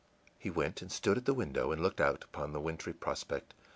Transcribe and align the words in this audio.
He 0.39 0.49
went 0.49 0.81
and 0.81 0.91
stood 0.91 1.19
at 1.19 1.25
the 1.25 1.33
window 1.35 1.71
and 1.71 1.79
looked 1.83 2.01
out 2.01 2.23
upon 2.23 2.53
the 2.53 2.59
wintry 2.59 2.91
prospect. 2.93 3.53